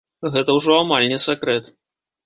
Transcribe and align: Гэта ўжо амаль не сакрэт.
Гэта 0.37 0.55
ўжо 0.61 0.73
амаль 0.85 1.07
не 1.15 1.23
сакрэт. 1.29 1.73